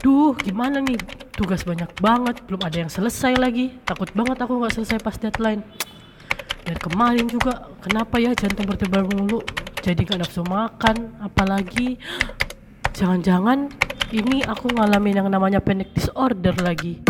[0.00, 0.96] Duh, gimana nih?
[1.36, 3.76] Tugas banyak banget, belum ada yang selesai lagi.
[3.84, 5.60] Takut banget aku nggak selesai pas deadline.
[6.64, 9.44] Dan kemarin juga, kenapa ya jantung berdebar mulu?
[9.80, 12.00] Jadi gak nafsu makan, apalagi
[12.96, 13.72] jangan-jangan
[14.12, 17.00] ini aku ngalamin yang namanya panic disorder lagi.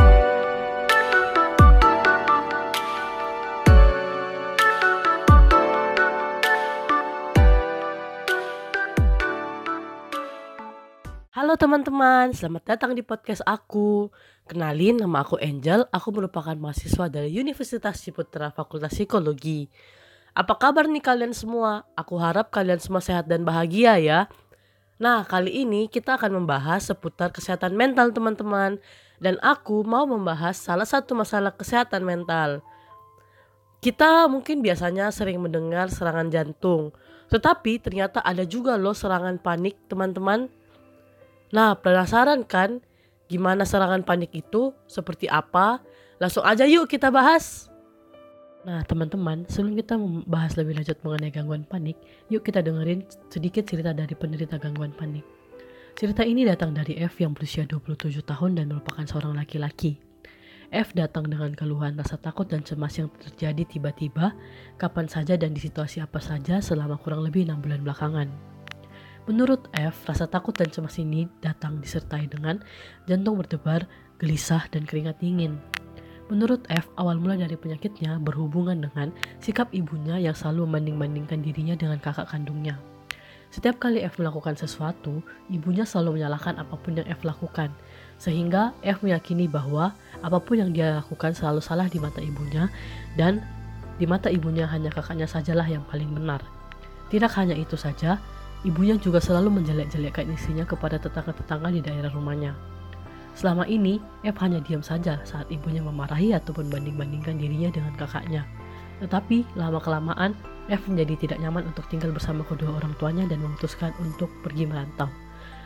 [11.41, 14.12] Halo teman-teman, selamat datang di podcast aku.
[14.44, 15.89] Kenalin, nama aku Angel.
[15.89, 19.64] Aku merupakan mahasiswa dari Universitas Ciputra Fakultas Psikologi.
[20.36, 21.89] Apa kabar nih kalian semua?
[21.96, 24.29] Aku harap kalian semua sehat dan bahagia ya.
[25.00, 28.77] Nah, kali ini kita akan membahas seputar kesehatan mental teman-teman.
[29.16, 32.61] Dan aku mau membahas salah satu masalah kesehatan mental.
[33.80, 36.92] Kita mungkin biasanya sering mendengar serangan jantung.
[37.33, 40.59] Tetapi ternyata ada juga loh serangan panik teman-teman
[41.50, 42.78] Nah, penasaran kan
[43.27, 44.70] gimana serangan panik itu?
[44.86, 45.83] Seperti apa?
[46.22, 47.70] Langsung aja yuk kita bahas.
[48.61, 51.97] Nah, teman-teman, sebelum kita membahas lebih lanjut mengenai gangguan panik,
[52.28, 55.24] yuk kita dengerin sedikit cerita dari penderita gangguan panik.
[55.97, 59.96] Cerita ini datang dari F yang berusia 27 tahun dan merupakan seorang laki-laki.
[60.70, 64.36] F datang dengan keluhan rasa takut dan cemas yang terjadi tiba-tiba,
[64.78, 68.49] kapan saja dan di situasi apa saja selama kurang lebih enam bulan belakangan.
[69.28, 72.62] Menurut F, rasa takut dan cemas ini datang disertai dengan
[73.04, 73.84] jantung berdebar,
[74.16, 75.60] gelisah, dan keringat dingin.
[76.30, 79.10] Menurut F, awal mula dari penyakitnya berhubungan dengan
[79.42, 82.78] sikap ibunya yang selalu membanding-bandingkan dirinya dengan kakak kandungnya.
[83.50, 87.74] Setiap kali F melakukan sesuatu, ibunya selalu menyalahkan apa pun yang F lakukan,
[88.14, 89.90] sehingga F meyakini bahwa
[90.22, 92.70] apa pun yang dia lakukan selalu salah di mata ibunya,
[93.18, 93.42] dan
[93.98, 96.46] di mata ibunya hanya kakaknya sajalah yang paling benar.
[97.10, 98.22] Tidak hanya itu saja,
[98.61, 102.53] Ibunya juga selalu menjelek-jelekkan istrinya kepada tetangga-tetangga di daerah rumahnya.
[103.33, 108.44] Selama ini, F hanya diam saja saat ibunya memarahi ataupun banding-bandingkan dirinya dengan kakaknya.
[109.00, 110.36] Tetapi, lama-kelamaan,
[110.68, 115.08] F menjadi tidak nyaman untuk tinggal bersama kedua orang tuanya dan memutuskan untuk pergi merantau.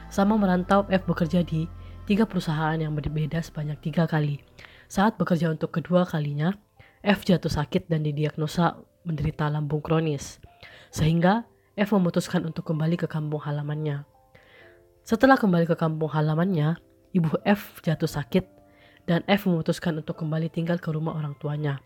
[0.06, 1.66] Sama merantau, F bekerja di
[2.06, 4.38] tiga perusahaan yang berbeda sebanyak tiga kali.
[4.86, 6.54] Saat bekerja untuk kedua kalinya,
[7.02, 10.38] F jatuh sakit dan didiagnosa menderita lambung kronis.
[10.94, 11.42] Sehingga
[11.74, 14.06] F memutuskan untuk kembali ke kampung halamannya.
[15.02, 16.78] Setelah kembali ke kampung halamannya,
[17.10, 18.46] ibu F jatuh sakit
[19.10, 21.82] dan F memutuskan untuk kembali tinggal ke rumah orang tuanya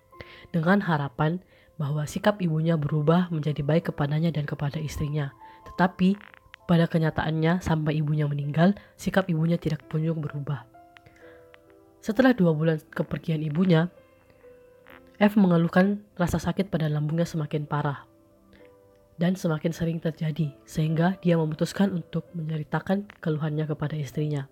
[0.53, 1.41] dengan harapan
[1.81, 5.33] bahwa sikap ibunya berubah menjadi baik kepadanya dan kepada istrinya.
[5.73, 6.21] Tetapi
[6.69, 10.69] pada kenyataannya sampai ibunya meninggal, sikap ibunya tidak kunjung berubah.
[12.05, 13.89] Setelah dua bulan kepergian ibunya,
[15.17, 18.05] F mengeluhkan rasa sakit pada lambungnya semakin parah
[19.19, 24.47] dan semakin sering terjadi, sehingga dia memutuskan untuk menceritakan keluhannya kepada istrinya.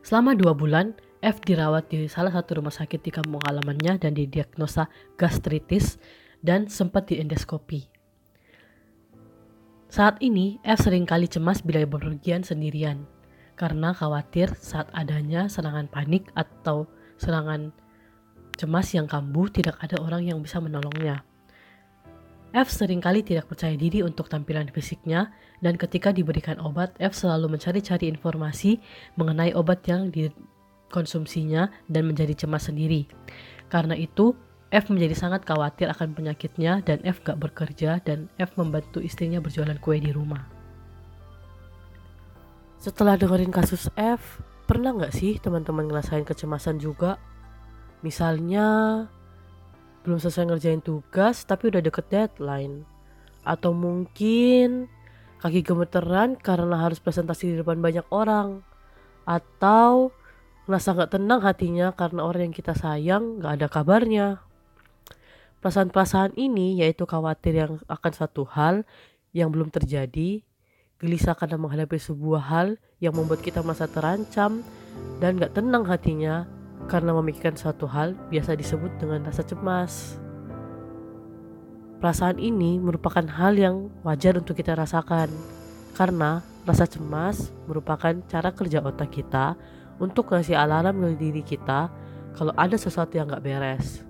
[0.00, 4.88] Selama dua bulan, F dirawat di salah satu rumah sakit di kampung halamannya dan didiagnosa
[5.20, 6.00] gastritis
[6.40, 7.84] dan sempat diendoskopi.
[9.90, 13.04] Saat ini, F sering kali cemas bila bepergian sendirian
[13.60, 16.88] karena khawatir saat adanya serangan panik atau
[17.20, 17.76] serangan
[18.56, 21.20] cemas yang kambuh tidak ada orang yang bisa menolongnya.
[22.50, 25.30] F sering kali tidak percaya diri untuk tampilan fisiknya,
[25.62, 28.82] dan ketika diberikan obat, F selalu mencari-cari informasi
[29.14, 33.06] mengenai obat yang dikonsumsinya dan menjadi cemas sendiri.
[33.70, 34.34] Karena itu,
[34.74, 39.78] F menjadi sangat khawatir akan penyakitnya dan F gak bekerja dan F membantu istrinya berjualan
[39.78, 40.46] kue di rumah.
[42.82, 47.18] Setelah dengerin kasus F, pernah gak sih teman-teman ngerasain kecemasan juga?
[48.02, 49.06] Misalnya,
[50.04, 52.84] belum selesai ngerjain tugas tapi udah deket deadline.
[53.44, 54.88] Atau mungkin
[55.40, 58.64] kaki gemeteran karena harus presentasi di depan banyak orang.
[59.24, 60.12] Atau
[60.68, 64.28] ngerasa gak tenang hatinya karena orang yang kita sayang gak ada kabarnya.
[65.60, 68.88] Perasaan-perasaan ini yaitu khawatir yang akan satu hal
[69.36, 70.40] yang belum terjadi
[71.00, 72.68] gelisah karena menghadapi sebuah hal
[73.00, 74.60] yang membuat kita masa terancam
[75.20, 76.44] dan gak tenang hatinya
[76.90, 80.18] karena memikirkan suatu hal biasa disebut dengan rasa cemas.
[82.02, 85.30] Perasaan ini merupakan hal yang wajar untuk kita rasakan,
[85.94, 89.54] karena rasa cemas merupakan cara kerja otak kita
[90.02, 91.92] untuk ngasih alarm ke diri kita
[92.34, 94.02] kalau ada sesuatu yang gak beres.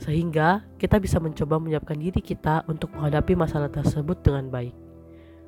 [0.00, 4.72] Sehingga kita bisa mencoba menyiapkan diri kita untuk menghadapi masalah tersebut dengan baik.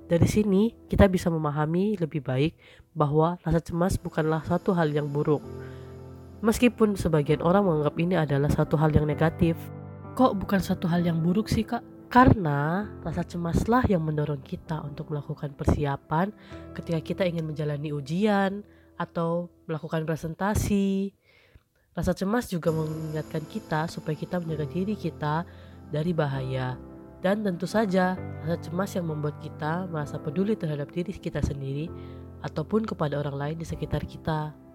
[0.09, 2.57] Dari sini, kita bisa memahami lebih baik
[2.97, 5.45] bahwa rasa cemas bukanlah satu hal yang buruk,
[6.39, 9.59] Meskipun sebagian orang menganggap ini adalah satu hal yang negatif.
[10.15, 11.83] Kok bukan satu hal yang buruk sih kak?
[12.09, 16.31] Karena rasa cemaslah yang mendorong kita untuk melakukan persiapan
[16.79, 18.63] ketika kita ingin menjalani ujian
[18.95, 21.11] atau melakukan presentasi.
[21.93, 25.43] Rasa cemas juga mengingatkan kita supaya kita menjaga diri kita
[25.91, 26.79] dari bahaya.
[27.19, 28.15] Dan tentu saja,
[28.47, 31.91] rasa cemas yang membuat kita merasa peduli terhadap diri kita sendiri
[32.47, 34.68] ataupun kepada orang lain di sekitar kita.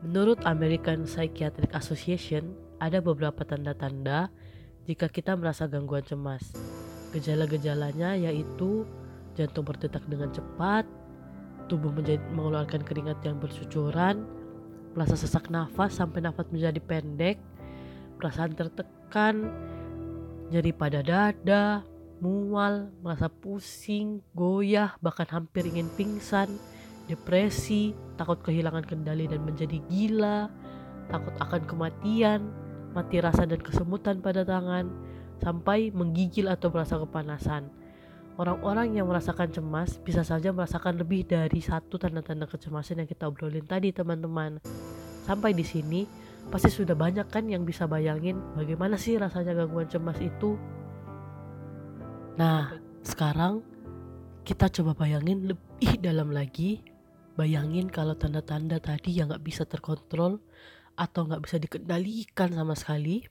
[0.00, 4.32] Menurut American Psychiatric Association, ada beberapa tanda-tanda
[4.88, 6.56] jika kita merasa gangguan cemas.
[7.12, 8.88] Gejala-gejalanya yaitu
[9.36, 10.88] jantung berdetak dengan cepat,
[11.68, 14.24] tubuh menjadi, mengeluarkan keringat yang bercucuran,
[14.96, 17.36] merasa sesak nafas sampai nafas menjadi pendek,
[18.16, 19.52] perasaan tertekan,
[20.48, 21.84] nyeri pada dada,
[22.24, 26.56] mual, merasa pusing, goyah, bahkan hampir ingin pingsan,
[27.10, 30.46] depresi, takut kehilangan kendali dan menjadi gila,
[31.10, 32.40] takut akan kematian,
[32.94, 34.86] mati rasa dan kesemutan pada tangan,
[35.42, 37.66] sampai menggigil atau merasa kepanasan.
[38.40, 43.68] Orang-orang yang merasakan cemas bisa saja merasakan lebih dari satu tanda-tanda kecemasan yang kita obrolin
[43.68, 44.62] tadi teman-teman.
[45.28, 46.08] Sampai di sini
[46.48, 50.56] pasti sudah banyak kan yang bisa bayangin bagaimana sih rasanya gangguan cemas itu.
[52.40, 53.60] Nah, sekarang
[54.40, 56.80] kita coba bayangin lebih dalam lagi.
[57.40, 60.44] Bayangin kalau tanda-tanda tadi yang gak bisa terkontrol
[60.92, 63.24] atau gak bisa dikendalikan sama sekali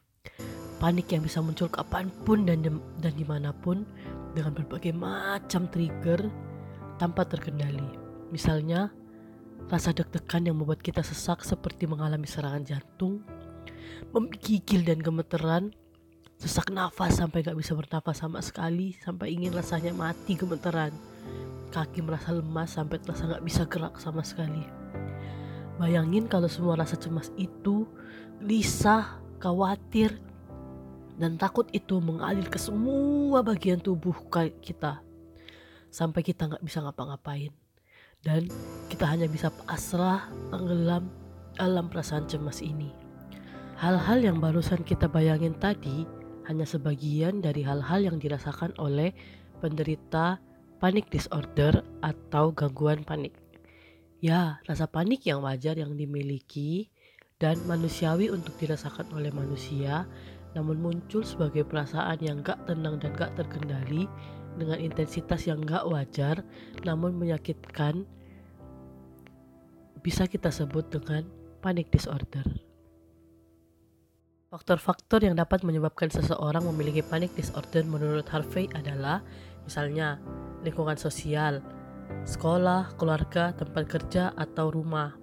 [0.81, 2.65] panik yang bisa muncul kapan pun dan
[2.97, 3.85] dan di mana pun
[4.33, 6.25] dengan berbagai macam trigger
[6.97, 7.85] tanpa terkendali.
[8.33, 8.89] Misalnya,
[9.69, 13.21] rasa deg-degan yang membuat kita sesak seperti mengalami serangan jantung,
[14.15, 15.69] menggigil dan gemeteran,
[16.39, 20.95] sesak nafas sampai gak bisa bernafas sama sekali, sampai ingin rasanya mati gemeteran,
[21.75, 24.63] kaki merasa lemas sampai terasa gak bisa gerak sama sekali.
[25.75, 27.83] Bayangin kalau semua rasa cemas itu,
[28.39, 30.15] gelisah, khawatir,
[31.19, 34.15] dan takut itu mengalir ke semua bagian tubuh
[34.63, 35.03] kita
[35.92, 37.51] sampai kita nggak bisa ngapa-ngapain
[38.24, 38.47] dan
[38.88, 41.12] kita hanya bisa pasrah tenggelam
[41.59, 42.88] dalam perasaan cemas ini.
[43.75, 46.07] Hal-hal yang barusan kita bayangin tadi
[46.50, 49.13] hanya sebagian dari hal-hal yang dirasakan oleh
[49.62, 50.42] penderita
[50.81, 53.38] panic disorder atau gangguan panik.
[54.19, 56.90] Ya, rasa panik yang wajar yang dimiliki
[57.40, 60.10] dan manusiawi untuk dirasakan oleh manusia
[60.57, 64.10] namun muncul sebagai perasaan yang gak tenang dan gak terkendali
[64.57, 66.42] dengan intensitas yang gak wajar
[66.81, 68.04] namun menyakitkan
[70.02, 71.28] bisa kita sebut dengan
[71.62, 72.69] panic disorder.
[74.50, 79.22] Faktor-faktor yang dapat menyebabkan seseorang memiliki panic disorder menurut Harvey adalah
[79.62, 80.18] misalnya
[80.66, 81.62] lingkungan sosial,
[82.25, 85.13] sekolah, keluarga, tempat kerja, atau rumah.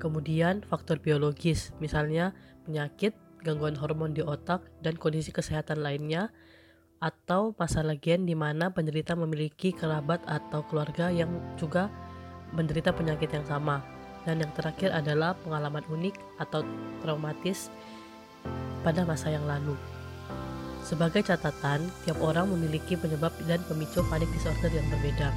[0.00, 2.32] Kemudian faktor biologis, misalnya
[2.64, 3.12] penyakit,
[3.44, 6.32] gangguan hormon di otak, dan kondisi kesehatan lainnya,
[7.04, 11.28] atau masalah gen di mana penderita memiliki kerabat atau keluarga yang
[11.60, 11.92] juga
[12.56, 13.84] menderita penyakit yang sama.
[14.24, 16.64] Dan yang terakhir adalah pengalaman unik atau
[17.04, 17.68] traumatis
[18.86, 19.74] pada masa yang lalu.
[20.86, 25.34] Sebagai catatan, tiap orang memiliki penyebab dan pemicu panik disorder yang berbeda.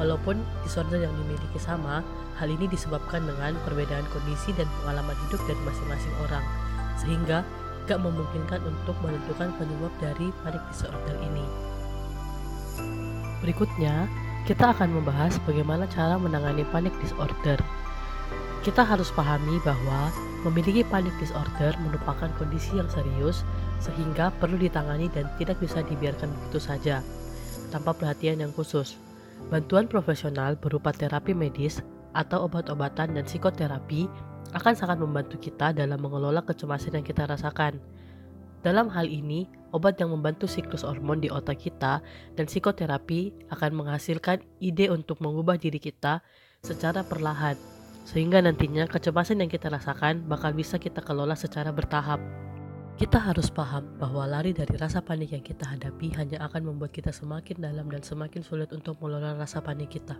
[0.00, 2.00] Walaupun disorder yang dimiliki sama,
[2.40, 6.44] hal ini disebabkan dengan perbedaan kondisi dan pengalaman hidup dari masing-masing orang
[6.96, 7.38] sehingga
[7.84, 11.44] gak memungkinkan untuk menentukan penyebab dari panic disorder ini.
[13.44, 14.08] Berikutnya,
[14.48, 17.60] kita akan membahas bagaimana cara menangani panic disorder.
[18.64, 20.08] Kita harus pahami bahwa
[20.46, 23.42] memiliki panic disorder merupakan kondisi yang serius
[23.82, 27.02] sehingga perlu ditangani dan tidak bisa dibiarkan begitu saja
[27.74, 28.96] tanpa perhatian yang khusus.
[29.50, 31.82] Bantuan profesional berupa terapi medis
[32.14, 34.10] atau obat-obatan dan psikoterapi
[34.56, 37.78] akan sangat membantu kita dalam mengelola kecemasan yang kita rasakan.
[38.64, 42.02] Dalam hal ini, obat yang membantu siklus hormon di otak kita
[42.34, 46.24] dan psikoterapi akan menghasilkan ide untuk mengubah diri kita
[46.58, 47.54] secara perlahan,
[48.08, 52.16] sehingga nantinya kecemasan yang kita rasakan bakal bisa kita kelola secara bertahap.
[52.96, 57.12] Kita harus paham bahwa lari dari rasa panik yang kita hadapi hanya akan membuat kita
[57.12, 60.16] semakin dalam dan semakin sulit untuk mengelola rasa panik kita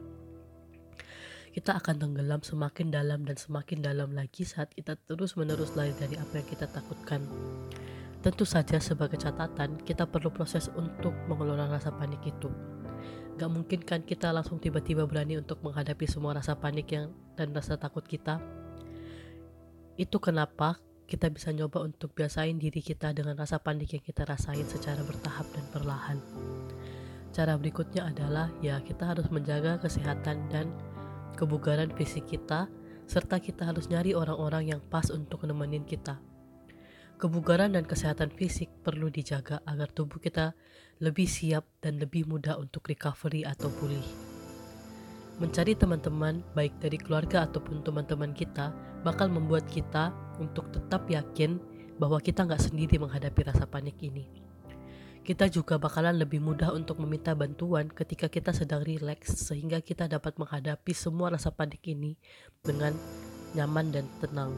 [1.59, 6.39] kita akan tenggelam semakin dalam dan semakin dalam lagi saat kita terus-menerus lari dari apa
[6.39, 7.25] yang kita takutkan.
[8.19, 12.51] Tentu saja sebagai catatan, kita perlu proses untuk mengelola rasa panik itu.
[13.39, 17.79] Gak mungkin kan kita langsung tiba-tiba berani untuk menghadapi semua rasa panik yang dan rasa
[17.79, 18.43] takut kita.
[19.95, 24.67] Itu kenapa kita bisa nyoba untuk biasain diri kita dengan rasa panik yang kita rasain
[24.67, 26.19] secara bertahap dan perlahan.
[27.31, 30.75] Cara berikutnya adalah ya kita harus menjaga kesehatan dan
[31.39, 32.67] kebugaran fisik kita,
[33.07, 36.19] serta kita harus nyari orang-orang yang pas untuk nemenin kita.
[37.19, 40.55] Kebugaran dan kesehatan fisik perlu dijaga agar tubuh kita
[41.03, 44.07] lebih siap dan lebih mudah untuk recovery atau pulih.
[45.43, 48.71] Mencari teman-teman, baik dari keluarga ataupun teman-teman kita,
[49.03, 51.59] bakal membuat kita untuk tetap yakin
[51.99, 54.31] bahwa kita nggak sendiri menghadapi rasa panik ini.
[55.27, 60.39] Kita juga bakalan lebih mudah untuk meminta bantuan ketika kita sedang rileks sehingga kita dapat
[60.39, 62.15] menghadapi semua rasa panik ini
[62.63, 62.95] dengan
[63.59, 64.55] nyaman dan tenang.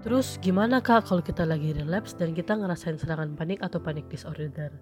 [0.00, 4.72] Terus gimana kak kalau kita lagi relapse dan kita ngerasain serangan panik atau panik disorder?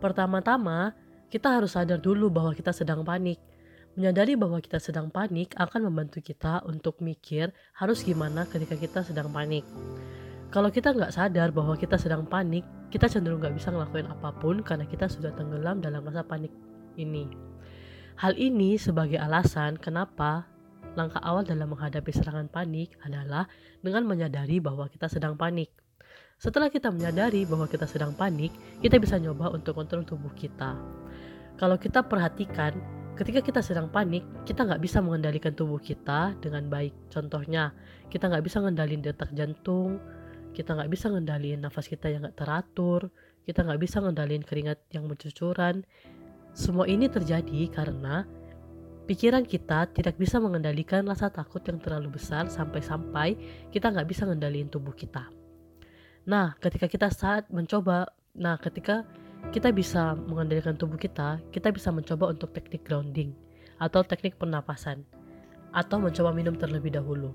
[0.00, 0.96] Pertama-tama,
[1.28, 3.36] kita harus sadar dulu bahwa kita sedang panik.
[3.92, 9.28] Menyadari bahwa kita sedang panik akan membantu kita untuk mikir harus gimana ketika kita sedang
[9.28, 9.68] panik.
[10.48, 14.64] Kalau kita nggak sadar bahwa kita sedang panik, kita cenderung nggak bisa ngelakuin apa pun
[14.64, 16.52] karena kita sudah tenggelam dalam rasa panik
[16.96, 17.28] ini.
[18.16, 20.51] Hal ini sebagai alasan kenapa
[20.92, 23.48] Langkah awal dalam menghadapi serangan panik adalah
[23.80, 25.72] dengan menyadari bahwa kita sedang panik.
[26.36, 28.52] Setelah kita menyadari bahwa kita sedang panik,
[28.84, 30.76] kita bisa nyoba untuk kontrol tubuh kita.
[31.56, 32.76] Kalau kita perhatikan,
[33.14, 36.92] ketika kita sedang panik, kita nggak bisa mengendalikan tubuh kita dengan baik.
[37.14, 37.70] Contohnya,
[38.10, 40.02] kita nggak bisa mengendalikan detak jantung,
[40.52, 43.08] kita nggak bisa mengendalikan nafas kita yang nggak teratur,
[43.48, 45.86] kita nggak bisa mengendalikan keringat yang mencucuran.
[46.52, 48.28] Semua ini terjadi karena
[49.02, 53.34] Pikiran kita tidak bisa mengendalikan rasa takut yang terlalu besar sampai-sampai
[53.74, 55.26] kita nggak bisa mengendalikan tubuh kita.
[56.22, 58.06] Nah, ketika kita saat mencoba,
[58.38, 59.02] nah ketika
[59.50, 63.34] kita bisa mengendalikan tubuh kita, kita bisa mencoba untuk teknik grounding
[63.82, 65.02] atau teknik pernapasan
[65.74, 67.34] atau mencoba minum terlebih dahulu.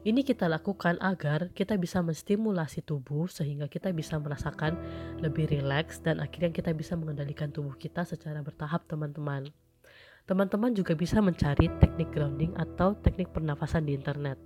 [0.00, 4.78] Ini kita lakukan agar kita bisa menstimulasi tubuh sehingga kita bisa merasakan
[5.20, 9.50] lebih rileks dan akhirnya kita bisa mengendalikan tubuh kita secara bertahap teman-teman.
[10.30, 14.38] Teman-teman juga bisa mencari teknik grounding atau teknik pernafasan di internet.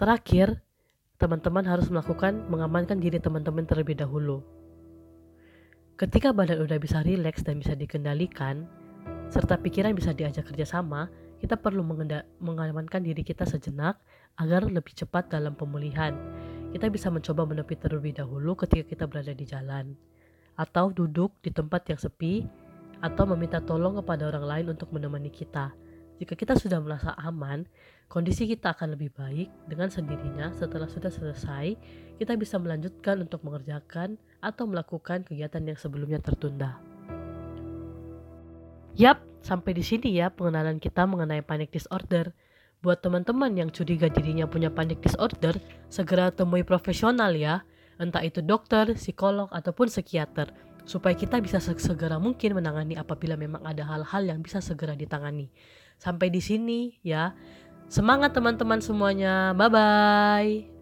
[0.00, 0.64] Terakhir,
[1.20, 4.40] teman-teman harus melakukan mengamankan diri teman-teman terlebih dahulu.
[6.00, 8.64] Ketika badan udah bisa rileks dan bisa dikendalikan,
[9.28, 11.84] serta pikiran bisa diajak kerjasama, kita perlu
[12.40, 14.00] mengamankan diri kita sejenak
[14.40, 16.16] agar lebih cepat dalam pemulihan.
[16.72, 19.92] Kita bisa mencoba menepi terlebih dahulu ketika kita berada di jalan,
[20.56, 22.48] atau duduk di tempat yang sepi
[22.98, 25.70] atau meminta tolong kepada orang lain untuk menemani kita.
[26.18, 27.62] Jika kita sudah merasa aman,
[28.10, 31.78] kondisi kita akan lebih baik dengan sendirinya setelah sudah selesai,
[32.18, 36.82] kita bisa melanjutkan untuk mengerjakan atau melakukan kegiatan yang sebelumnya tertunda.
[38.98, 42.34] Yap, sampai di sini ya pengenalan kita mengenai panic disorder.
[42.82, 45.54] Buat teman-teman yang curiga dirinya punya panic disorder,
[45.86, 47.62] segera temui profesional ya,
[48.02, 50.50] entah itu dokter, psikolog, ataupun psikiater
[50.88, 55.52] supaya kita bisa segera mungkin menangani apabila memang ada hal-hal yang bisa segera ditangani.
[56.00, 57.36] Sampai di sini ya.
[57.92, 59.52] Semangat teman-teman semuanya.
[59.52, 60.77] Bye bye.